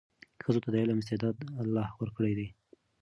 [0.43, 2.47] ښځو ته د علم استعداد الله ورکړی دی.